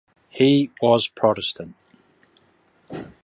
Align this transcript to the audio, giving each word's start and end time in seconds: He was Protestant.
He 0.29 0.71
was 0.81 1.07
Protestant. 1.07 1.75